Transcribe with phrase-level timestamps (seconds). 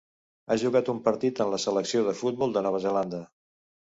[0.45, 3.21] Ha jugat un partit en la selecció de futbol de Nova Zelanda.